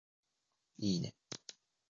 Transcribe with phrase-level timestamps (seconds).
[0.79, 1.13] いいね